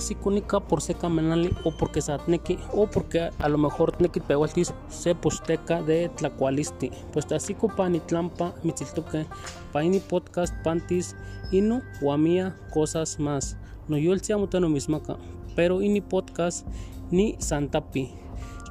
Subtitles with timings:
[0.00, 4.72] así cúnica por seca menali o porque satneki o porque a lo mejor tneki pehualtis
[4.88, 6.90] se posteca de tlacualisti.
[7.12, 9.26] Pues así copani tlampa mitziltoque
[9.72, 11.14] paini podcast pantis
[11.52, 13.58] inu guamia cosas más.
[13.88, 14.22] No yo el
[14.60, 15.16] no mismaca,
[15.54, 16.66] pero ini podcast
[17.10, 18.10] ni santapi.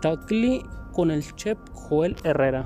[0.02, 2.66] Tacli con el chef Joel Herrera.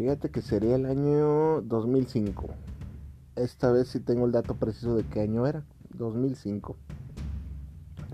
[0.00, 2.48] Fíjate que sería el año 2005.
[3.36, 5.62] Esta vez sí tengo el dato preciso de qué año era.
[5.92, 6.74] 2005.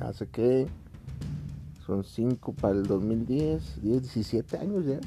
[0.00, 0.66] Hace que
[1.86, 4.98] son 5 para el 2010, 10, 17 años ya.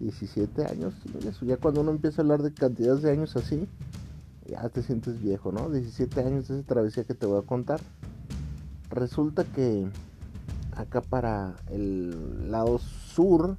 [0.00, 0.92] 17 años.
[1.42, 3.68] Ya cuando uno empieza a hablar de cantidades de años así,
[4.44, 5.70] ya te sientes viejo, ¿no?
[5.70, 7.78] 17 años de esa travesía que te voy a contar.
[8.90, 9.86] Resulta que
[10.72, 13.56] acá para el lado sur,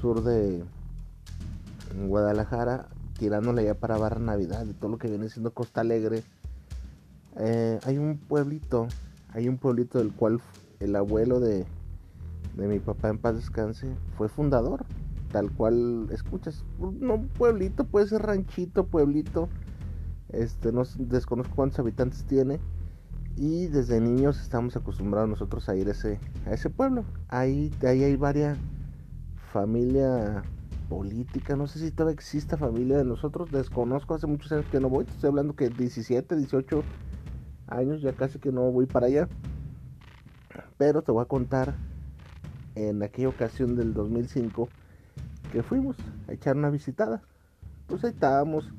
[0.00, 0.62] sur de,
[1.94, 6.22] en Guadalajara, tirándole ya para Barra Navidad y todo lo que viene siendo Costa Alegre,
[7.36, 8.88] eh, hay un pueblito,
[9.30, 10.40] hay un pueblito del cual
[10.80, 11.66] el abuelo de,
[12.56, 14.84] de mi papá en paz descanse fue fundador,
[15.32, 19.48] tal cual escuchas, un pueblito, puede ser ranchito, pueblito,
[20.30, 22.60] este, no desconozco cuántos habitantes tiene.
[23.36, 27.04] Y desde niños estamos acostumbrados nosotros a ir ese, a ese pueblo.
[27.28, 28.58] Ahí, ahí hay varias
[29.52, 30.42] familia
[30.88, 34.88] política, no sé si todavía exista familia de nosotros, desconozco, hace muchos años que no
[34.88, 36.82] voy, estoy hablando que 17, 18
[37.68, 39.28] años, ya casi que no voy para allá,
[40.76, 41.74] pero te voy a contar
[42.74, 44.68] en aquella ocasión del 2005
[45.52, 45.96] que fuimos
[46.28, 47.22] a echar una visitada,
[47.86, 48.72] pues ahí estábamos,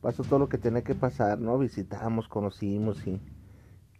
[0.00, 1.58] pasó todo lo que tenía que pasar, ¿no?
[1.58, 3.20] Visitamos, conocimos y,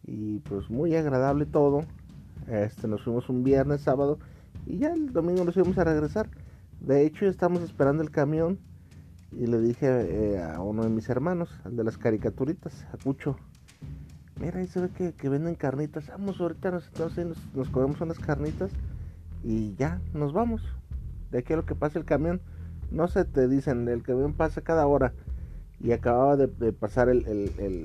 [0.05, 1.82] y pues muy agradable todo,
[2.49, 4.19] este, nos fuimos un viernes, sábado,
[4.66, 6.28] y ya el domingo nos íbamos a regresar
[6.81, 8.59] de hecho, estamos esperando el camión
[9.33, 13.37] y le dije eh, a uno de mis hermanos, al de las caricaturitas, a Cucho,
[14.41, 16.91] mira, ahí se ve que, venden carnitas, vamos ahorita, nos,
[17.55, 18.71] nos, comemos unas carnitas
[19.43, 20.62] y ya, nos vamos.
[21.31, 22.41] De aquí a lo que pase el camión,
[22.91, 25.12] no se te dicen, el camión pasa cada hora
[25.81, 27.23] y acababa de, pasar el,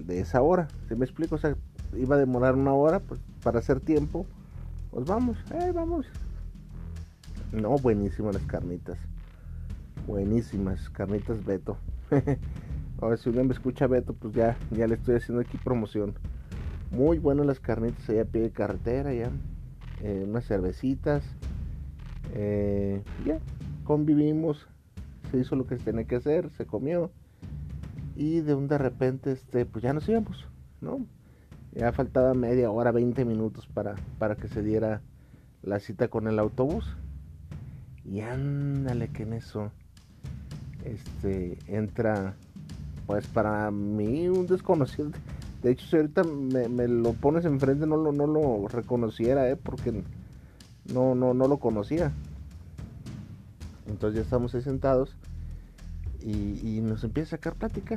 [0.08, 1.36] de esa hora, ¿se me explico?
[1.36, 1.56] O sea,
[1.98, 4.26] iba a demorar una hora pues, para hacer tiempo,
[4.92, 6.06] pues vamos, eh, vamos,
[7.52, 8.98] no, buenísimas las carnitas.
[10.06, 11.78] Buenísimas, carnitas Beto.
[13.02, 16.14] Ahora si uno me escucha Beto, pues ya, ya le estoy haciendo aquí promoción.
[16.92, 19.32] Muy buenas las carnitas allá a pie de carretera, ya.
[20.04, 21.24] Eh, unas cervecitas.
[22.34, 23.40] Eh, ya,
[23.84, 24.68] convivimos.
[25.32, 27.12] Se hizo lo que se tenía que hacer, se comió.
[28.16, 30.48] Y de un de repente, este, pues ya nos íbamos,
[30.82, 31.06] ¿no?
[31.74, 35.02] Ya faltaba media hora, 20 minutos para, para que se diera
[35.62, 36.96] la cita con el autobús.
[38.12, 39.72] Y ándale que en eso
[40.84, 42.36] este entra
[43.06, 45.12] pues para mí un desconocido.
[45.62, 49.56] De hecho, si ahorita me, lo pones enfrente no lo, no lo reconociera, ¿eh?
[49.56, 50.04] porque
[50.94, 52.14] no, no, no lo conocía.
[53.88, 55.16] Entonces ya estamos ahí sentados
[56.22, 57.96] y, nos empieza a sacar plática.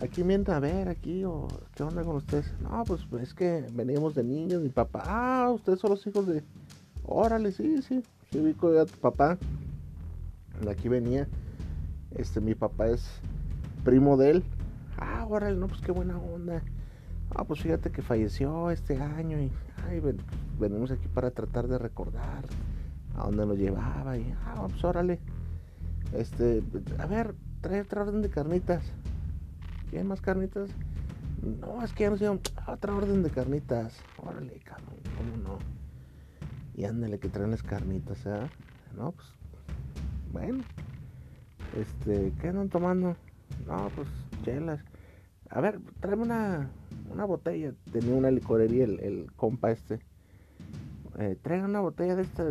[0.00, 2.52] Aquí mientras, a ver, aquí, o ¿qué onda con ustedes?
[2.62, 5.02] No, pues es que venimos de niños, mi papá.
[5.06, 6.44] Ah, ustedes son los hijos de,
[7.10, 8.02] Órale, sí, sí.
[8.30, 9.38] Sí, vi a tu papá.
[10.62, 11.26] De aquí venía.
[12.10, 13.08] Este, mi papá es
[13.82, 14.44] primo de él.
[14.98, 16.62] Ah, órale, no, pues qué buena onda.
[17.34, 19.50] Ah, pues fíjate que falleció este año y
[19.88, 20.02] ay,
[20.58, 22.44] venimos aquí para tratar de recordar
[23.16, 25.18] a dónde lo llevaba y ah, pues órale.
[26.12, 26.62] Este,
[26.98, 28.84] a ver, trae otra orden de carnitas.
[29.90, 30.68] ¿Quién más carnitas?
[31.42, 33.96] No, es que ya nos llevan otra orden de carnitas.
[34.18, 35.77] Órale, cabrón, ¿cómo no?
[36.78, 38.48] Y ándale que traen las carnitas, ¿eh?
[38.96, 39.26] No, pues
[40.32, 40.62] Bueno,
[41.76, 43.16] este, ¿qué andan tomando?
[43.66, 44.06] No, pues
[44.44, 44.78] chelas.
[45.50, 46.70] A ver, tráeme una,
[47.10, 47.74] una botella.
[47.90, 49.98] Tenía una licorería el, el compa este.
[51.18, 52.44] Eh, traigan una botella de esta.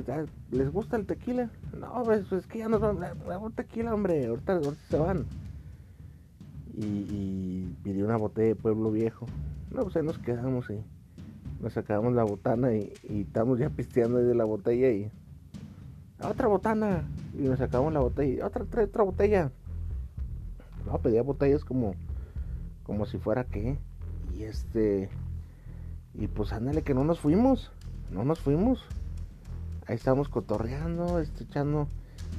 [0.51, 1.49] ¿Les gusta el tequila?
[1.79, 2.97] No, pues, pues que ya nos van.
[3.41, 4.25] Un tequila, hombre.
[4.25, 5.25] Ahorita, ahorita se van.
[6.73, 9.25] Y, y pidió una botella de Pueblo Viejo.
[9.71, 10.83] No, pues ahí nos quedamos y
[11.61, 15.11] nos sacamos la botana y, y estamos ya pisteando ahí de la botella y
[16.21, 17.03] otra botana
[17.37, 19.51] y nos sacamos la botella otra otra, otra botella
[20.85, 21.95] no pedía botellas como
[22.83, 23.77] como si fuera que
[24.35, 25.09] y este
[26.13, 27.71] y pues ándale que no nos fuimos
[28.11, 28.79] no nos fuimos.
[29.85, 31.87] Ahí estábamos cotorreando este echando.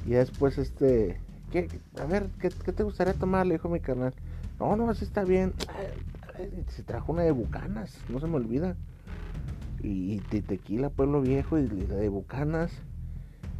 [0.05, 1.19] Y después este
[1.51, 1.67] ¿qué,
[1.99, 4.13] a ver ¿qué, ¿qué, te gustaría tomar le dijo mi carnal.
[4.59, 5.53] No no así está bien
[6.69, 8.77] se trajo una de bucanas no se me olvida
[9.81, 12.71] y, y tequila pueblo viejo y de bucanas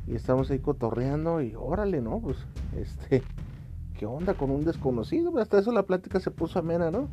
[0.09, 2.19] y estamos ahí cotorreando y órale, ¿no?
[2.19, 2.37] Pues,
[2.75, 3.21] este,
[3.97, 5.37] ¿qué onda con un desconocido?
[5.37, 7.07] Hasta eso la plática se puso amena, ¿no?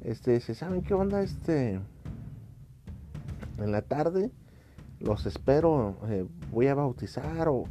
[0.00, 1.20] Este, ¿se saben qué onda?
[1.22, 1.80] Este,
[3.58, 4.30] en la tarde
[5.00, 7.64] los espero, eh, voy a bautizar o,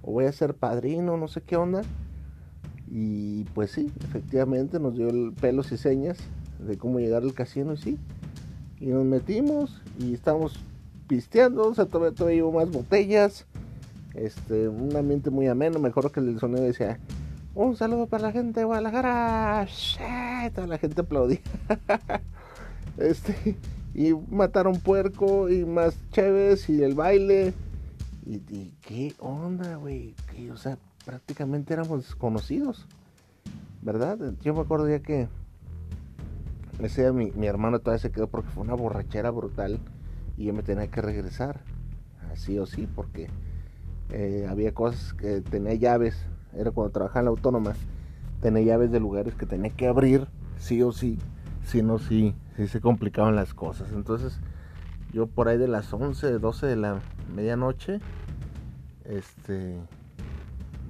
[0.00, 1.82] o, voy a ser padrino, no sé qué onda.
[2.90, 6.18] Y pues sí, efectivamente nos dio el pelos y señas
[6.58, 7.98] de cómo llegar al casino y sí.
[8.80, 10.58] Y nos metimos y estamos
[11.06, 13.46] pisteando, o sea, todavía, todavía llevo más botellas
[14.14, 16.98] este, un ambiente muy ameno, mejor que el sonido decía,
[17.54, 19.66] un saludo para la gente de Guadalajara,
[20.54, 21.40] toda la gente aplaudía,
[22.98, 23.56] este,
[23.94, 27.54] y mataron puerco y más chéves y el baile,
[28.26, 30.14] y, y qué onda, güey,
[30.52, 32.86] o sea, prácticamente éramos desconocidos,
[33.82, 34.18] ¿verdad?
[34.42, 35.28] Yo me acuerdo ya que
[36.80, 39.80] ese mi, mi hermano todavía se quedó porque fue una borrachera brutal
[40.36, 41.60] y yo me tenía que regresar,
[42.32, 43.28] así o sí, porque
[44.10, 46.16] eh, había cosas que tenía llaves,
[46.54, 47.74] era cuando trabajaba en la autónoma,
[48.40, 50.28] tenía llaves de lugares que tenía que abrir,
[50.58, 51.18] sí o sí,
[51.64, 53.92] si no, sí, sí se complicaban las cosas.
[53.92, 54.38] Entonces,
[55.12, 57.00] yo por ahí de las 11, 12 de la
[57.34, 57.98] medianoche,
[59.04, 59.78] este,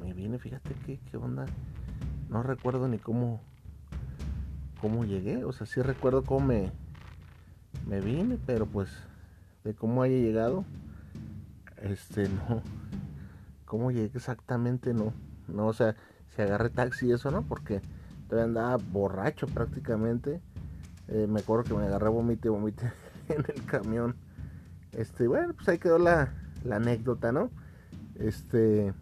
[0.00, 1.46] me vine, fíjate qué, qué onda,
[2.28, 3.40] no recuerdo ni cómo,
[4.80, 6.72] cómo llegué, o sea, sí recuerdo cómo me,
[7.86, 8.90] me vine, pero pues,
[9.64, 10.64] de cómo haya llegado,
[11.82, 12.62] este, no,
[13.64, 15.12] cómo llegué exactamente, no.
[15.46, 15.96] No, o sea,
[16.34, 17.42] si agarré taxi y eso, ¿no?
[17.42, 17.80] Porque
[18.28, 20.40] todavía andaba borracho prácticamente.
[21.08, 22.92] Eh, me acuerdo que me agarré vomite, vomite
[23.28, 24.16] en el camión.
[24.92, 26.34] Este, bueno, pues ahí quedó la,
[26.64, 27.50] la anécdota, ¿no?
[28.16, 28.92] Este,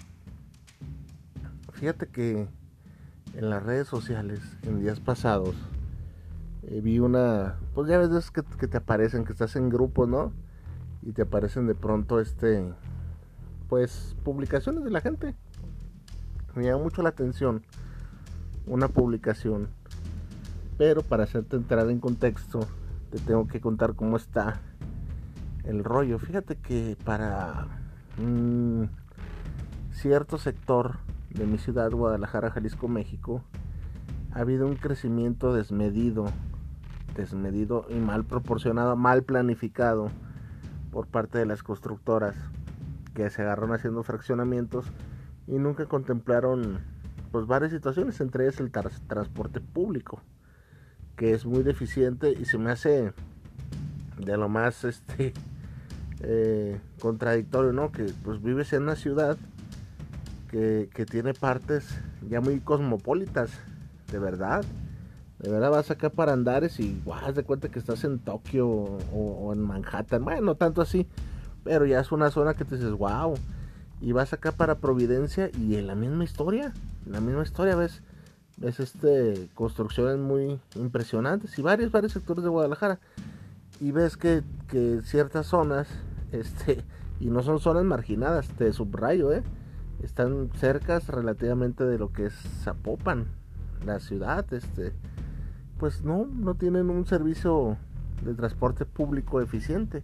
[1.73, 2.49] fíjate que
[3.37, 5.55] en las redes sociales, en días pasados,
[6.63, 10.33] eh, vi una, pues ya ves que, que te aparecen, que estás en grupos, ¿no?
[11.03, 12.73] Y te aparecen de pronto este,
[13.69, 15.35] pues publicaciones de la gente.
[16.55, 17.63] Me llama mucho la atención
[18.67, 19.69] una publicación.
[20.79, 22.61] Pero para hacerte entrar en contexto,
[23.11, 24.61] te tengo que contar cómo está
[25.65, 26.19] el rollo.
[26.19, 27.67] Fíjate que para
[28.19, 28.91] un
[29.93, 30.99] cierto sector
[31.31, 33.43] de mi ciudad, Guadalajara, Jalisco, México,
[34.33, 36.27] ha habido un crecimiento desmedido,
[37.15, 40.11] desmedido y mal proporcionado, mal planificado
[40.91, 42.35] por parte de las constructoras
[43.15, 44.87] que se agarraron haciendo fraccionamientos
[45.47, 46.81] y nunca contemplaron
[47.33, 50.21] pues varias situaciones, entre ellas el transporte público,
[51.17, 53.13] que es muy deficiente y se me hace
[54.19, 55.33] de lo más este
[56.21, 57.93] eh, contradictorio, ¿no?
[57.93, 59.37] Que pues vives en una ciudad
[60.95, 61.87] que, tiene partes
[62.29, 63.51] ya muy cosmopolitas,
[64.11, 64.65] de verdad.
[65.39, 68.99] De verdad vas acá para Andares y guau, de cuenta que estás en Tokio o,
[69.13, 70.25] o en Manhattan.
[70.25, 71.07] Bueno, no tanto así,
[71.63, 73.35] pero ya es una zona que te dices, wow.
[74.01, 76.73] Y vas acá para Providencia y en la misma historia,
[77.05, 78.03] en la misma historia ves,
[78.57, 82.99] ves este, construcciones muy impresionantes y varios, varios sectores de Guadalajara.
[83.79, 85.87] Y ves que, que ciertas zonas,
[86.33, 86.83] este,
[87.21, 89.43] y no son zonas marginadas, te subrayo, ¿eh?
[90.03, 93.27] Están cercas relativamente de lo que es Zapopan,
[93.85, 94.93] la ciudad, este,
[95.79, 97.77] pues no, no tienen un servicio
[98.25, 100.03] de transporte público eficiente.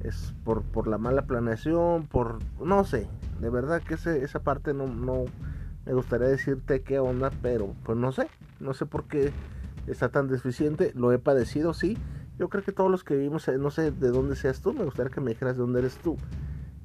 [0.00, 3.08] Es por, por la mala planeación, por no sé,
[3.40, 5.24] de verdad que ese, esa parte no, no
[5.86, 8.28] me gustaría decirte qué onda, pero pues no sé,
[8.60, 9.32] no sé por qué
[9.88, 11.98] está tan deficiente, lo he padecido, sí,
[12.38, 15.10] yo creo que todos los que vivimos, no sé de dónde seas tú, me gustaría
[15.10, 16.16] que me dijeras de dónde eres tú,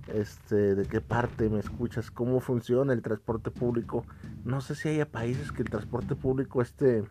[0.08, 4.06] este, de qué parte me escuchas, cómo funciona el transporte público,
[4.44, 7.04] no sé si haya países que el transporte público esté,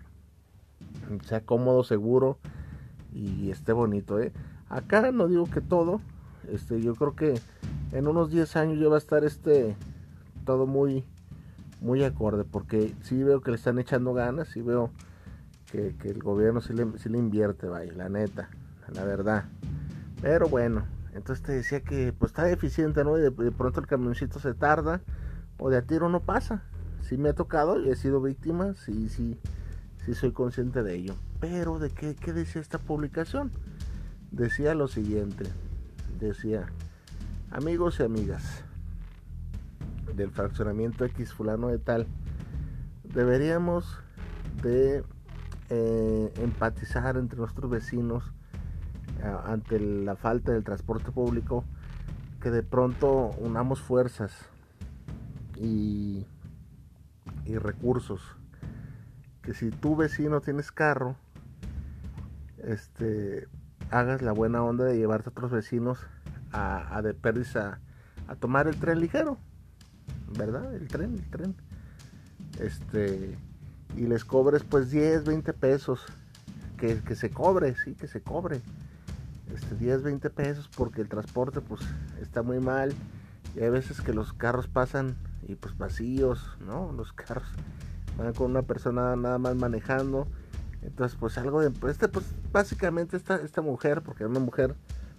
[1.25, 2.39] sea cómodo, seguro
[3.13, 4.33] y esté bonito, eh
[4.69, 6.01] Acá no digo que todo,
[6.51, 7.35] este, yo creo que
[7.93, 9.77] en unos 10 años ya va a estar este,
[10.47, 11.05] todo muy,
[11.83, 14.91] muy acorde, porque sí veo que le están echando ganas, sí veo
[15.71, 18.49] que, el gobierno sí le, sí le invierte, vaya, la neta,
[18.95, 19.45] la verdad.
[20.23, 23.19] Pero bueno, entonces te decía que pues está deficiente, ¿no?
[23.19, 25.03] Y de, pronto el camioncito se tarda
[25.59, 26.63] o de a tiro no pasa.
[27.03, 29.39] Sí me ha tocado y he sido víctima, sí, sí,
[30.05, 31.15] sí soy consciente de ello.
[31.41, 33.53] Pero ¿de qué, qué decía esta publicación?
[34.31, 35.45] Decía lo siguiente,
[36.19, 36.67] decía,
[37.51, 38.65] amigos y amigas
[40.17, 42.07] del fraccionamiento X fulano de tal,
[43.05, 43.99] deberíamos
[44.63, 45.05] de
[45.69, 48.33] eh, empatizar entre nuestros vecinos
[49.23, 51.65] ante la falta del transporte público,
[52.41, 54.33] que de pronto unamos fuerzas
[55.57, 56.27] y,
[57.45, 58.21] y recursos.
[59.43, 61.17] Que si tu vecino tienes carro,
[62.59, 63.49] este,
[63.91, 65.99] hagas la buena onda de llevarte a otros vecinos
[66.53, 67.81] a, a de perdiz a,
[68.41, 69.37] tomar el tren ligero,
[70.39, 70.75] ¿verdad?
[70.75, 71.55] El tren, el tren.
[72.59, 73.37] Este,
[73.97, 76.05] y les cobres pues 10, 20 pesos.
[76.79, 78.61] Que, que se cobre, sí, que se cobre
[79.53, 81.83] este, 10, 20 pesos porque el transporte pues
[82.21, 82.93] está muy mal
[83.55, 86.93] y hay veces que los carros pasan y pues vacíos, ¿no?
[86.93, 87.49] Los carros
[88.17, 90.27] van con una persona nada más manejando.
[90.83, 91.71] Entonces pues algo de...
[91.71, 94.75] Pues, este, pues básicamente esta, esta mujer, porque era una mujer,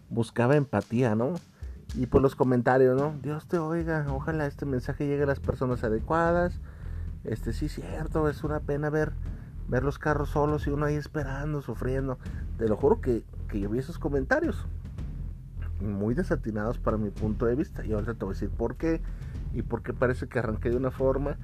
[0.09, 1.33] buscaba empatía, ¿no?
[1.95, 3.13] Y por los comentarios, ¿no?
[3.21, 6.59] Dios te oiga, ojalá este mensaje llegue a las personas adecuadas.
[7.23, 9.13] Este sí, cierto, es una pena ver,
[9.67, 12.17] ver los carros solos y uno ahí esperando, sufriendo.
[12.57, 14.65] Te lo juro que que yo vi esos comentarios
[15.79, 17.85] muy desatinados para mi punto de vista.
[17.85, 18.99] Y ahorita te voy a decir por qué
[19.53, 21.37] y por qué parece que arranqué de una forma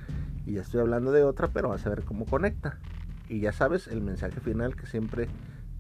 [0.43, 2.79] y ya estoy hablando de otra, pero vas a ver cómo conecta.
[3.27, 5.29] Y ya sabes el mensaje final que siempre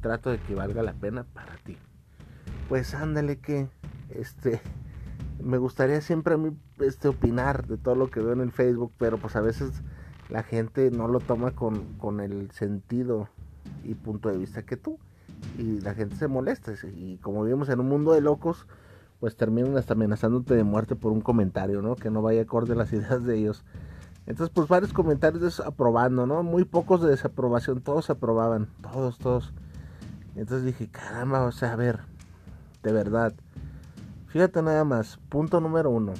[0.01, 1.77] trato de que valga la pena para ti.
[2.67, 3.67] Pues ándale que
[4.11, 4.61] este
[5.43, 8.93] me gustaría siempre a mí este opinar de todo lo que veo en el Facebook,
[8.99, 9.81] pero pues a veces
[10.29, 13.29] la gente no lo toma con, con el sentido
[13.83, 14.99] y punto de vista que tú
[15.57, 16.73] y la gente se molesta.
[16.95, 18.67] Y como vivimos en un mundo de locos,
[19.19, 21.95] pues terminan hasta amenazándote de muerte por un comentario, ¿no?
[21.95, 23.63] Que no vaya acorde a las ideas de ellos.
[24.25, 26.43] Entonces, pues varios comentarios desaprobando, ¿no?
[26.43, 29.53] Muy pocos de desaprobación, todos aprobaban, todos, todos.
[30.35, 32.01] Entonces dije, caramba, o sea, a ver,
[32.83, 33.33] de verdad.
[34.27, 36.13] Fíjate nada más, punto número uno.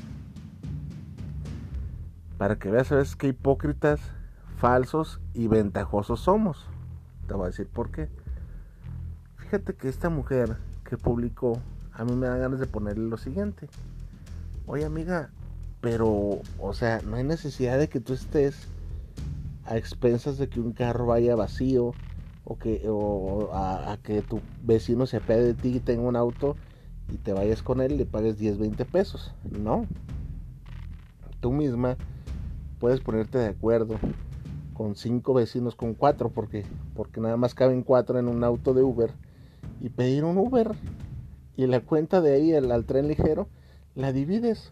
[2.38, 4.02] Para que veas a veces qué hipócritas,
[4.58, 6.66] falsos y ventajosos somos.
[7.28, 8.10] Te voy a decir por qué
[9.50, 11.60] fíjate que esta mujer que publicó,
[11.94, 13.68] a mí me da ganas de ponerle lo siguiente.
[14.68, 15.32] Oye amiga,
[15.82, 18.68] pero, o sea, no hay necesidad de que tú estés
[19.66, 21.94] a expensas de que un carro vaya vacío
[22.44, 26.56] o que o a, que tu vecino se apede de ti y tenga un auto
[27.12, 29.34] y te vayas con él y le pagues 10, 20 pesos.
[29.50, 29.88] No.
[31.40, 31.98] Tú misma
[32.80, 33.98] puedes ponerte de acuerdo
[34.76, 38.84] con cinco vecinos, con cuatro, porque, porque nada más caben cuatro en un auto de
[38.84, 39.12] Uber
[39.82, 40.76] y pedir un Uber.
[41.56, 43.50] Y la cuenta de ahí al, tren ligero
[43.96, 44.72] la divides.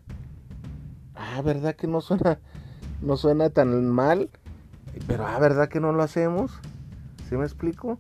[1.15, 2.39] Ah, ¿verdad que no suena,
[3.01, 4.29] no suena tan mal?
[5.05, 6.51] Pero ah, ¿verdad que no lo hacemos?
[7.27, 7.97] ¿Sí me explico?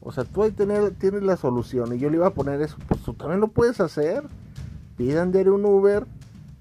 [0.00, 2.76] O sea, tú ahí tener, tienes la solución y yo le iba a poner eso.
[2.88, 4.24] Pues tú también lo puedes hacer.
[4.96, 6.06] Pidan de un Uber,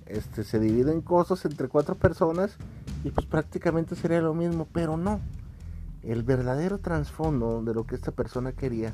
[0.06, 2.58] este, se dividen costos entre cuatro personas
[3.04, 5.20] y pues prácticamente sería lo mismo, pero no.
[6.04, 8.94] El verdadero trasfondo de lo que esta persona quería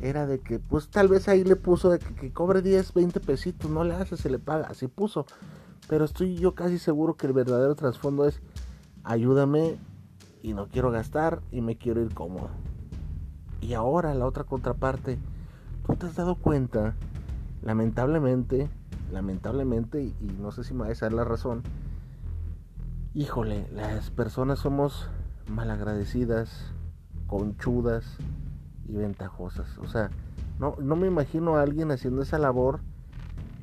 [0.00, 3.70] era de que pues tal vez ahí le puso de que, cobre 10, 20 pesitos,
[3.70, 5.26] no le hace, se le paga, así puso.
[5.88, 8.40] Pero estoy yo casi seguro que el verdadero trasfondo es
[9.04, 9.78] ayúdame
[10.42, 12.50] y no quiero gastar y me quiero ir cómodo.
[13.60, 15.18] Y ahora la otra contraparte,
[15.86, 16.94] tú te has dado cuenta,
[17.62, 18.68] lamentablemente,
[19.12, 21.62] lamentablemente, y, no sé si me va a dar la razón,
[23.14, 25.08] híjole, las personas somos
[25.48, 26.72] malagradecidas,
[27.26, 28.04] conchudas,
[28.88, 29.78] y ventajosas.
[29.78, 30.10] O sea,
[30.58, 32.80] no, no me imagino a alguien haciendo esa labor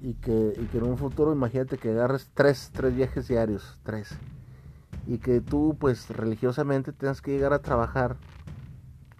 [0.01, 4.09] y que, y que en un futuro, imagínate que agarres tres, tres viajes diarios, tres.
[5.07, 8.17] Y que tú, pues, religiosamente tengas que llegar a trabajar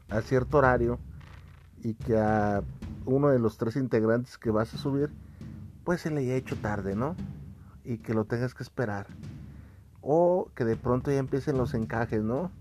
[0.10, 1.00] a cierto horario
[1.82, 2.62] y que a
[3.06, 5.10] uno de los tres integrantes que vas a subir,
[5.84, 7.16] pues se le haya hecho tarde, ¿no?
[7.84, 9.08] Y que lo tengas que esperar.
[10.02, 12.52] O que de pronto ya empiecen los encajes, ¿no?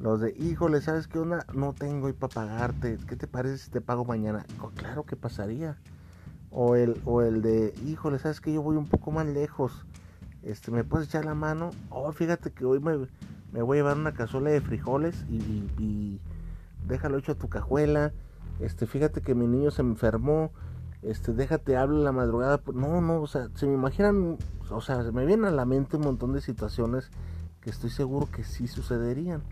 [0.00, 1.44] Los de, híjole, ¿sabes qué onda?
[1.52, 2.98] No tengo y para pagarte.
[3.06, 4.46] ¿Qué te parece si te pago mañana?
[4.62, 5.76] Oh, claro que pasaría.
[6.50, 9.84] O el, o el de, híjole, ¿sabes que Yo voy un poco más lejos.
[10.42, 11.70] Este, ¿me puedes echar la mano?
[11.90, 12.96] Oh, fíjate que hoy me,
[13.60, 16.18] voy a llevar una cazuela de frijoles y,
[16.88, 18.12] déjalo hecho a tu cajuela.
[18.58, 20.50] Este, fíjate que mi niño se enfermó.
[21.02, 22.58] Este, déjate, hablo la madrugada.
[22.72, 24.38] No, no, o sea, se me imaginan
[24.70, 27.10] o sea, me vienen a la mente un montón de situaciones
[27.60, 29.42] que estoy seguro que sí sucederían.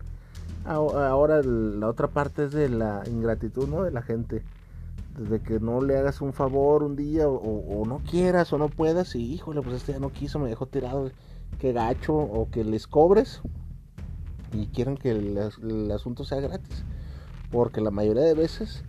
[0.65, 3.83] Ahora la otra parte es de la ingratitud, ¿no?
[3.83, 4.43] De la gente.
[5.17, 9.15] Desde que no le hagas un favor un día o, no quieras o no puedas
[9.15, 11.11] y híjole, pues este ya no quiso, me dejó tirado,
[11.57, 13.41] que gacho o que les cobres
[14.53, 16.85] y quieren que el, asunto sea gratis.
[17.51, 18.83] Porque la mayoría de veces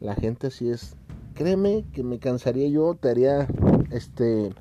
[0.00, 0.96] la gente así es.
[1.34, 3.46] Créeme que me cansaría yo, te haría
[3.90, 4.54] este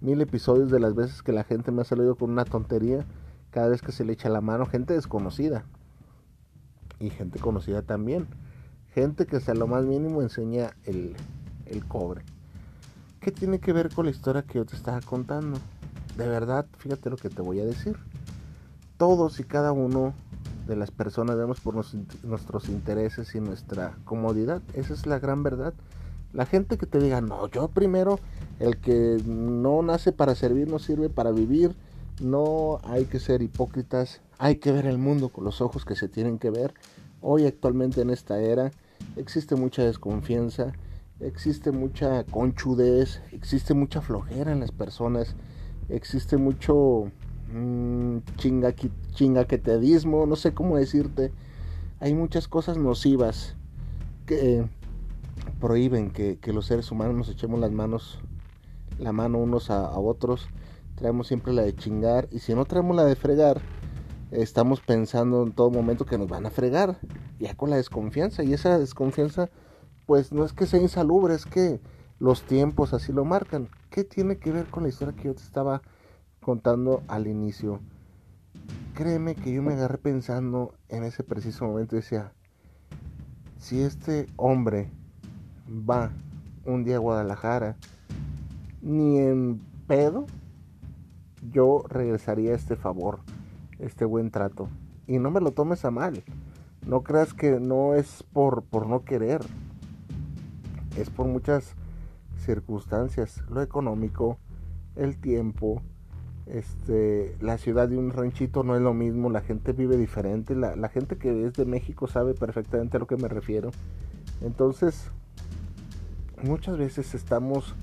[0.00, 3.04] mil episodios de las veces que la gente me ha salido con una tontería
[3.50, 5.64] cada vez que se le echa la mano, gente desconocida
[7.00, 8.26] y gente conocida también,
[8.94, 11.14] gente que hasta lo más mínimo enseña el,
[11.66, 12.22] el cobre.
[13.20, 15.58] ¿Qué tiene que ver con la historia que yo te estaba contando?
[16.16, 17.96] De verdad, fíjate lo que te voy a decir.
[18.96, 20.14] Todos y cada uno
[20.66, 24.62] de las personas vemos por nuestros intereses y nuestra comodidad.
[24.74, 25.74] Esa es la gran verdad.
[26.32, 28.20] La gente que te diga, no, yo primero,
[28.60, 31.74] el que no nace para servir no sirve para vivir.
[32.20, 36.08] No hay que ser hipócritas, hay que ver el mundo con los ojos que se
[36.08, 36.74] tienen que ver.
[37.20, 38.72] Hoy actualmente en esta era
[39.16, 40.72] existe mucha desconfianza,
[41.20, 45.36] existe mucha conchudez, existe mucha flojera en las personas,
[45.88, 47.10] existe mucho
[47.52, 48.18] mmm,
[49.14, 51.32] chingaquetedismo, no sé cómo decirte.
[52.00, 53.54] Hay muchas cosas nocivas
[54.26, 54.64] que
[55.60, 58.18] prohíben que, los seres humanos nos echemos las manos,
[58.98, 60.48] la mano unos a otros.
[60.98, 63.60] Traemos siempre la de chingar y si no traemos la de fregar,
[64.32, 66.98] estamos pensando en todo momento que nos van a fregar,
[67.38, 68.42] ya con la desconfianza.
[68.42, 69.48] Y esa desconfianza,
[70.06, 71.80] pues no es que sea insalubre, es que
[72.18, 73.68] los tiempos así lo marcan.
[73.90, 75.82] ¿Qué tiene que ver con la historia que yo te estaba
[76.42, 77.78] contando al inicio?
[78.94, 82.32] Créeme que yo me agarré pensando en ese preciso momento y decía,
[83.56, 84.90] si este hombre
[85.68, 86.10] va
[86.64, 87.76] un día a Guadalajara,
[88.82, 90.26] ni en pedo,
[91.42, 93.20] yo regresaría este favor
[93.78, 94.68] este buen trato.
[95.06, 96.22] Y no me lo tomes a mal.
[96.86, 99.40] No creas que no es por, por no querer.
[100.96, 101.74] Es por muchas
[102.44, 103.42] circunstancias.
[103.50, 104.38] Lo económico,
[104.96, 105.82] el tiempo,
[106.46, 110.76] este, la ciudad de un ranchito no es lo mismo, la gente vive diferente, la,
[110.76, 113.70] la, gente que es de México sabe perfectamente a lo que me refiero.
[114.40, 115.10] Entonces,
[116.42, 117.74] muchas veces estamos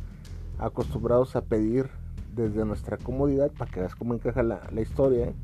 [0.58, 1.90] acostumbrados a pedir
[2.36, 5.36] desde nuestra comodidad, para que veas cómo encaja la, la historia, ¿eh?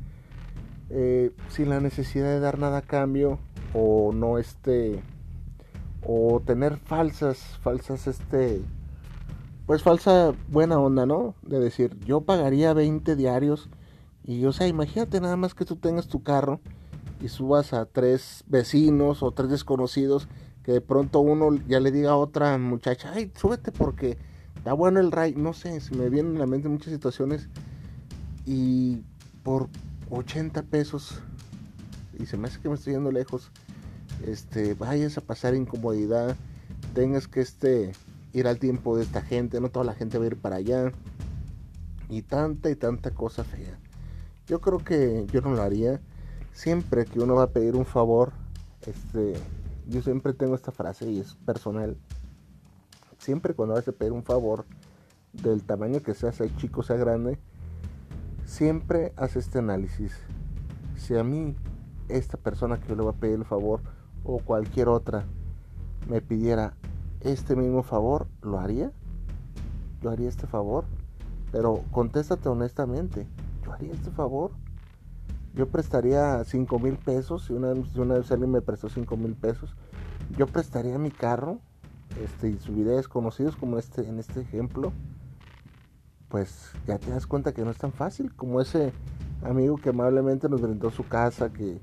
[0.94, 3.38] Eh, sin la necesidad de dar nada a cambio
[3.72, 5.02] o no este
[6.06, 8.60] o tener falsas falsas este
[9.64, 13.70] pues falsa buena onda no de decir yo pagaría 20 diarios
[14.22, 16.60] y o sea imagínate nada más que tú tengas tu carro
[17.22, 20.28] y subas a tres vecinos o tres desconocidos
[20.62, 24.18] que de pronto uno ya le diga a otra muchacha ay súbete porque
[24.62, 27.48] está bueno el ride no sé se me vienen a la mente muchas situaciones
[28.46, 29.02] y
[29.42, 29.68] por
[30.10, 31.20] 80 pesos
[32.18, 33.50] y se me hace que me estoy yendo lejos,
[34.24, 36.36] este, vayas a pasar incomodidad,
[36.94, 37.92] tengas que este,
[38.32, 40.92] ir al tiempo de esta gente, no toda la gente va a ir para allá,
[42.08, 43.78] y tanta y tanta cosa fea.
[44.46, 46.00] Yo creo que yo no lo haría.
[46.52, 48.32] Siempre que uno va a pedir un favor,
[48.86, 49.32] este,
[49.88, 51.96] yo siempre tengo esta frase y es personal.
[53.22, 54.64] Siempre cuando vas a pedir un favor,
[55.32, 57.38] del tamaño que sea, sea chico, sea grande,
[58.44, 60.12] siempre hace este análisis.
[60.96, 61.54] Si a mí,
[62.08, 63.80] esta persona que yo le voy a pedir el favor,
[64.24, 65.24] o cualquier otra,
[66.08, 66.74] me pidiera
[67.20, 68.90] este mismo favor, ¿lo haría?
[70.00, 70.84] ¿Yo haría este favor?
[71.52, 73.28] Pero contéstate honestamente,
[73.64, 74.50] ¿yo haría este favor?
[75.54, 79.76] Yo prestaría 5 mil pesos, si una, una, vez alguien me prestó 5 mil pesos,
[80.36, 81.60] yo prestaría mi carro
[82.22, 84.92] este, y subiría desconocidos como este, en este ejemplo
[86.32, 88.94] pues ya te das cuenta que no es tan fácil como ese
[89.44, 91.78] amigo que amablemente nos brindó su casa, que,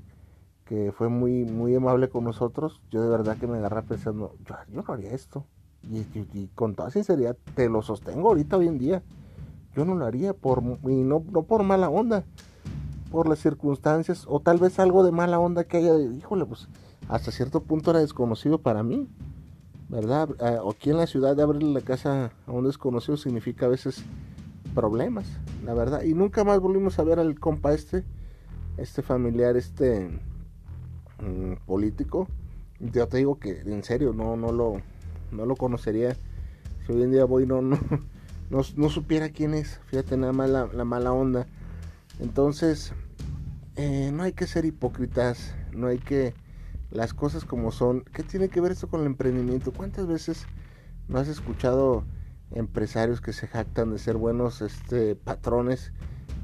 [0.92, 2.80] fue muy, muy amable con nosotros.
[2.90, 5.44] Yo de verdad que me agarré pensando, yo, no haría esto.
[5.82, 9.02] Y, con toda sinceridad, te lo sostengo ahorita hoy en día.
[9.74, 12.24] Yo no lo haría por, y no, no por mala onda,
[13.10, 16.68] por las circunstancias, o tal vez algo de mala onda que haya, híjole, pues
[17.08, 19.08] hasta cierto punto era desconocido para mí,
[19.90, 20.30] ¿verdad?
[20.40, 24.04] Eh, aquí en la ciudad de abrirle la casa a un desconocido significa a veces
[24.74, 25.26] problemas,
[25.64, 26.02] la verdad.
[26.02, 28.04] Y nunca más volvimos a ver al compa este,
[28.76, 30.08] este familiar, este
[31.20, 32.28] mm, político.
[32.78, 34.80] Yo te digo que en serio no, no lo,
[35.32, 36.16] no lo conocería.
[36.86, 37.78] Si hoy en día voy no, no,
[38.50, 39.80] no, supiera quién es.
[39.86, 41.46] Fíjate nada más la, mala onda.
[42.20, 42.92] Entonces,
[43.74, 46.32] eh, no hay que ser hipócritas, no hay que
[46.90, 48.02] las cosas como son.
[48.12, 49.72] ¿Qué tiene que ver esto con el emprendimiento?
[49.72, 50.46] ¿Cuántas veces
[51.08, 52.04] no has escuchado
[52.52, 55.92] empresarios que se jactan de ser buenos este, patrones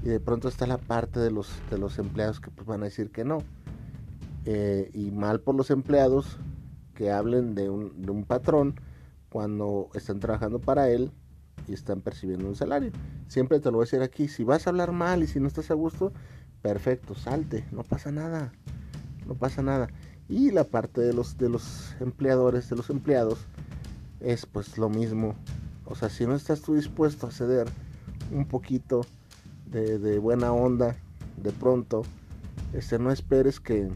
[0.02, 2.86] y de pronto está la parte de los, de los empleados que pues, van a
[2.86, 3.38] decir que no.
[4.44, 6.38] Eh, y mal por los empleados
[6.94, 8.80] que hablen de un, de un patrón
[9.28, 11.10] cuando están trabajando para él
[11.66, 12.92] y están percibiendo un salario.
[13.26, 15.48] Siempre te lo voy a decir aquí, si vas a hablar mal y si no
[15.48, 16.12] estás a gusto,
[16.62, 18.52] perfecto, salte, no pasa nada,
[19.26, 19.88] no pasa nada.
[20.28, 23.38] Y la parte de los, de los empleadores, de los empleados,
[24.20, 25.34] es pues lo mismo.
[25.84, 27.68] O sea, si no estás tú dispuesto a ceder
[28.32, 29.02] un poquito
[29.66, 30.96] de, buena onda,
[31.36, 32.02] de pronto,
[32.72, 33.88] este, no esperes que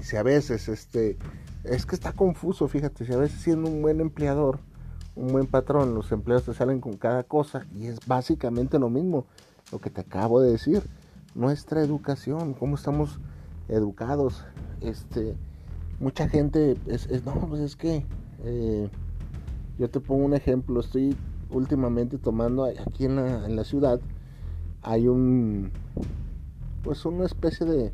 [0.00, 1.16] si a veces, este,
[1.64, 4.60] es que está confuso, fíjate, si a veces siendo un buen empleador,
[5.16, 9.26] un buen patrón, los empleados te salen con cada cosa y es básicamente lo mismo,
[9.72, 10.82] lo que te acabo de decir,
[11.34, 13.18] nuestra educación, cómo estamos
[13.68, 14.44] educados,
[14.80, 15.36] este,
[16.00, 18.04] mucha gente es, no, pues es que,
[18.44, 18.88] eh,
[19.78, 21.16] yo te pongo un ejemplo, estoy
[21.50, 24.00] últimamente tomando aquí en la, en la ciudad,
[24.82, 25.70] hay un,
[26.82, 27.90] pues una especie de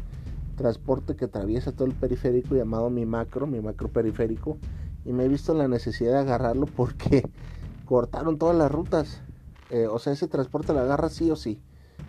[0.56, 4.58] transporte que atraviesa todo el periférico llamado mi macro, mi macro periférico,
[5.04, 7.30] y me he visto la necesidad de agarrarlo porque
[7.86, 9.22] cortaron todas las rutas.
[9.70, 11.60] Eh, o sea, ese transporte lo agarra sí o sí.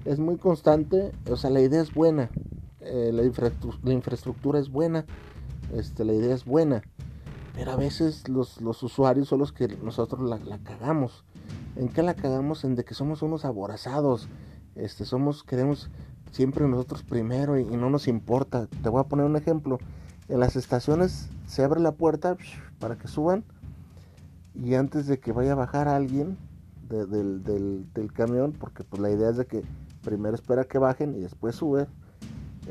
[0.03, 2.29] Es muy constante, o sea, la idea es buena,
[2.81, 3.23] eh, la,
[3.93, 5.05] infraestructura es buena,
[5.73, 6.81] este, la idea es buena,
[7.53, 11.23] pero a veces los, usuarios son los que nosotros la, cagamos.
[11.75, 12.63] ¿En qué la cagamos?
[12.63, 14.27] En de que somos unos aborazados,
[14.75, 15.89] este, somos, queremos
[16.31, 18.67] siempre nosotros primero y, no nos importa.
[18.81, 19.79] Te voy a poner un ejemplo.
[20.29, 22.37] En las estaciones se abre la puerta
[22.79, 23.43] para que suban
[24.55, 26.37] y antes de que vaya a bajar alguien
[26.89, 27.43] del,
[27.93, 29.63] del, camión, porque pues la idea es de que
[30.03, 31.87] primero espera que bajen y después sube.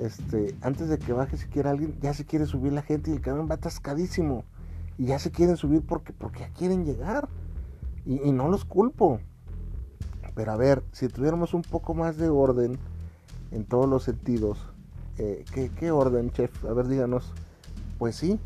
[0.00, 3.20] Este, antes de que baje siquiera alguien, ya se quiere subir la gente y el
[3.20, 4.44] camión va atascadísimo.
[4.96, 7.28] Y ya se quieren subir porque, porque ya quieren llegar.
[8.06, 9.20] Y, no los culpo.
[10.34, 12.78] Pero a ver, si tuviéramos un poco más de orden
[13.50, 14.58] en todos los sentidos,
[15.18, 16.64] eh, ¿qué, orden, chef?
[16.64, 17.34] A ver, díganos.
[17.98, 18.40] Pues sí,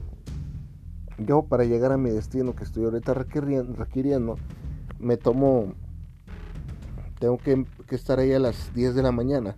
[1.18, 4.36] yo para llegar a mi destino que estoy ahorita requiriendo,
[4.98, 5.74] me tomo,
[7.20, 9.54] tengo que, que, estar ahí a las 10 de la mañana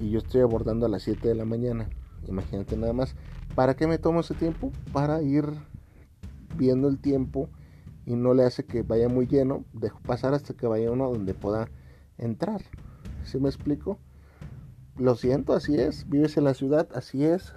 [0.00, 1.88] y yo estoy abordando a las 7 de la mañana.
[2.28, 3.14] Imagínate nada más.
[3.54, 4.72] ¿Para qué me tomo ese tiempo?
[4.92, 5.46] Para ir
[6.56, 7.48] viendo el tiempo
[8.04, 11.34] y no le hace que vaya muy lleno, dejo pasar hasta que vaya uno donde
[11.34, 11.68] pueda
[12.18, 12.62] entrar.
[13.24, 13.98] ¿Sí me explico?
[14.96, 17.52] Lo siento, así es, vives en la ciudad, así es.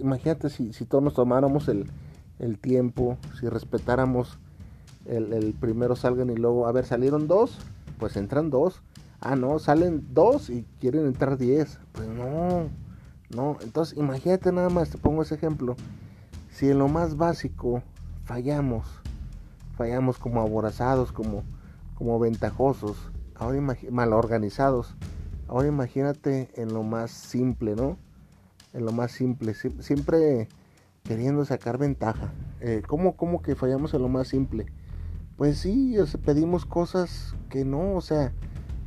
[0.00, 1.88] imagínate si, si, todos nos tomáramos el,
[2.60, 4.38] tiempo, si respetáramos
[5.04, 7.58] el, el, primero salgan y luego, a ver, salieron dos,
[7.98, 8.82] pues entran dos.
[9.24, 11.78] Ah, no, salen dos y quieren entrar diez.
[11.92, 12.68] Pues no,
[13.30, 13.56] no.
[13.62, 15.76] Entonces, imagínate nada más, te pongo ese ejemplo.
[16.50, 17.84] Si en lo más básico
[18.24, 18.84] fallamos,
[19.76, 21.44] fallamos como aborazados, como,
[21.94, 24.96] como ventajosos, ahora mal organizados.
[25.46, 27.98] Ahora imagínate en lo más simple, ¿no?
[28.72, 30.48] En lo más simple, siempre
[31.04, 32.32] queriendo sacar ventaja.
[32.60, 34.66] Eh, ¿cómo, ¿Cómo que fallamos en lo más simple?
[35.36, 38.32] Pues sí, pedimos cosas que no, o sea,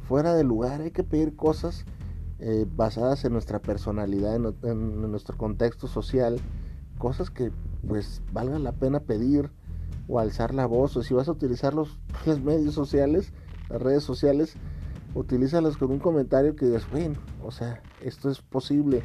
[0.07, 0.81] fuera de lugar.
[0.81, 1.85] Hay que pedir cosas
[2.39, 6.39] eh, basadas en nuestra personalidad, en, nuestro contexto social,
[6.97, 7.51] cosas que
[7.87, 9.51] pues valga la pena pedir
[10.07, 11.97] o alzar la voz, o si vas a utilizar los,
[12.43, 13.33] medios sociales,
[13.69, 14.55] las redes sociales,
[15.13, 19.01] utilízalas con un comentario que digas, bueno, o sea, esto es posible,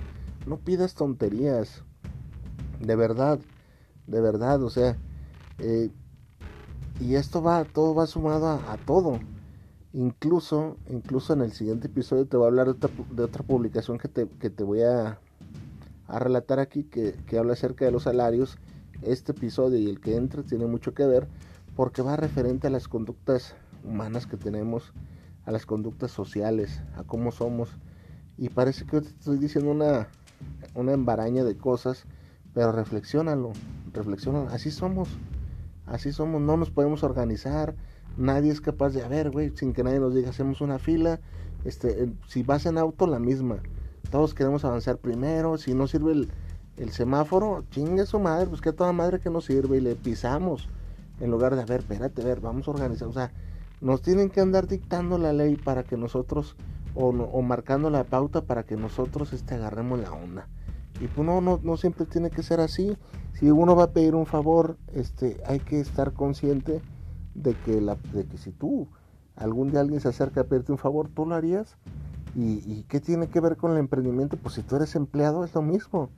[0.47, 1.85] no pidas tonterías,
[2.81, 3.39] de verdad,
[4.07, 4.97] de verdad, o sea,
[5.59, 5.91] eh,
[7.01, 9.21] y esto va, todo va sumado a, todo.
[9.93, 14.29] Incluso, incluso en el siguiente episodio te voy a hablar de otra, publicación que te,
[14.29, 15.19] que te voy a,
[16.07, 18.59] a relatar aquí, que, que habla acerca de los salarios
[19.03, 21.27] este episodio y el que entra tiene mucho que ver
[21.75, 24.93] porque va referente a las conductas humanas que tenemos,
[25.45, 27.71] a las conductas sociales, a cómo somos.
[28.37, 30.09] Y parece que estoy diciendo una,
[30.75, 32.05] una embaraña de cosas,
[32.55, 33.53] pero reflexionalo,
[33.93, 34.49] reflexionalo.
[34.51, 35.09] Así somos,
[35.87, 37.75] así somos, no nos podemos organizar.
[38.17, 41.21] Nadie es capaz de, a ver, güey, sin que nadie nos diga, hacemos una fila.
[41.65, 43.59] Este, si vas en auto, la misma.
[44.11, 45.57] Todos queremos avanzar primero.
[45.59, 46.31] Si no sirve el,
[46.77, 50.69] el semáforo, chingue su madre, pues que toda madre que nos sirve y le pisamos.
[51.21, 53.09] En lugar de, a ver, espérate, a ver, vamos a organizar.
[53.09, 53.33] O sea,
[53.81, 56.57] nos tienen que andar dictando la ley para que nosotros,
[56.95, 60.49] o, o marcando la pauta para que nosotros este, agarremos la onda.
[61.01, 62.97] Y pues no, no, no siempre tiene que ser así.
[63.35, 66.83] Si uno va a pedir un favor, este, hay que estar consciente
[67.35, 68.89] de que, la, de que si tú
[69.37, 71.77] algún día alguien se acerca a pedirte un favor, tú lo harías.
[72.35, 74.37] ¿Y, ¿Y qué tiene que ver con el emprendimiento?
[74.37, 76.11] Pues si tú eres empleado es lo mismo.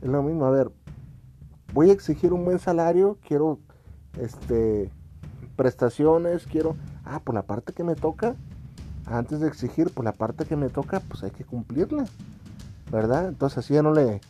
[0.00, 0.70] Es lo mismo, a ver,
[1.72, 3.58] voy a exigir un buen salario, quiero
[4.18, 4.90] este
[5.56, 8.36] prestaciones, quiero, ah, por la parte que me toca,
[9.06, 12.04] antes de exigir, por la parte que me toca, pues hay que cumplirla,
[12.92, 13.28] ¿verdad?
[13.28, 14.20] Entonces así ya no le,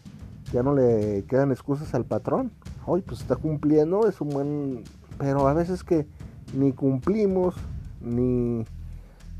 [0.52, 2.50] ya no le quedan excusas al patrón.
[2.86, 4.84] Hoy pues está cumpliendo, es un buen,
[5.18, 6.06] pero a veces que
[6.54, 7.54] ni cumplimos,
[8.00, 8.64] ni,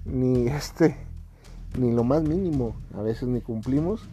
[0.05, 0.97] ni este,
[1.79, 4.09] ni lo más mínimo, a veces ni cumplimos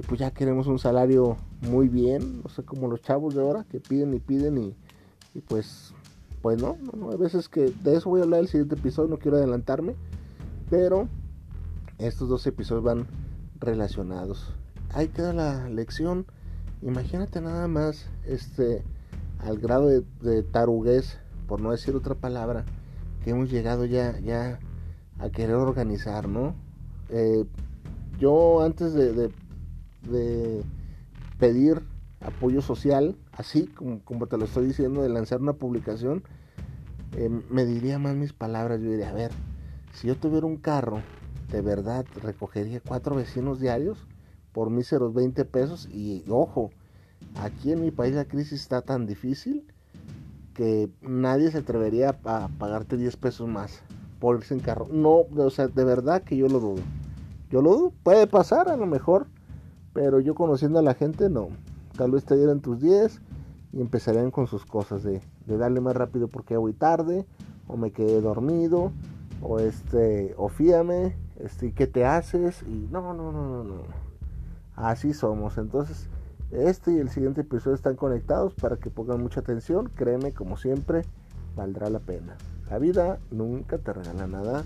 [0.00, 3.64] y pues ya queremos un salario muy bien, no sé, como los chavos de ahora
[3.64, 4.74] que piden y piden y,
[5.34, 5.92] y pues,
[6.40, 6.78] pues no,
[7.10, 9.96] hay veces que de eso voy a hablar el siguiente episodio, no quiero adelantarme,
[10.70, 11.06] pero
[11.98, 13.06] estos dos episodios van
[13.58, 14.54] relacionados.
[14.94, 16.24] Ahí queda la lección.
[16.80, 18.82] Imagínate nada más este
[19.38, 21.18] al grado de, de taruguez,
[21.50, 22.64] por no decir otra palabra,
[23.24, 24.60] que hemos llegado ya, ya
[25.18, 26.54] a querer organizar, ¿no?
[27.08, 27.44] Eh,
[28.20, 29.32] yo antes de,
[30.02, 30.62] de,
[31.40, 31.82] pedir
[32.20, 36.22] apoyo social, así como, como, te lo estoy diciendo, de lanzar una publicación,
[37.16, 38.80] eh, me diría más mis palabras.
[38.80, 39.32] Yo diría, a ver,
[39.92, 41.02] si yo tuviera un carro,
[41.50, 44.06] de verdad recogería cuatro vecinos diarios
[44.52, 45.88] por míseros 20 pesos.
[45.90, 46.70] Y ojo,
[47.42, 49.66] aquí en mi país la crisis está tan difícil
[50.54, 53.82] que nadie se atrevería a pagarte 10 pesos más
[54.18, 54.86] por irse en carro.
[54.90, 56.82] No, o sea, de verdad que yo lo dudo.
[57.50, 59.26] Yo lo dudo, puede pasar a lo mejor,
[59.92, 61.48] pero yo conociendo a la gente, no.
[61.96, 63.20] Tal vez te dieran tus 10
[63.72, 67.26] y empezarían con sus cosas de, darle más rápido porque voy tarde,
[67.66, 68.92] o me quedé dormido,
[69.42, 72.62] o este, o fíame, este, ¿qué te haces?
[72.62, 73.82] Y no, no, no, no, no.
[74.76, 75.58] Así somos.
[75.58, 76.08] Entonces,
[76.52, 79.90] este y el siguiente episodio están conectados para que pongan mucha atención.
[79.94, 81.02] Créeme, como siempre,
[81.56, 82.36] valdrá la pena.
[82.70, 84.64] La vida nunca te regala nada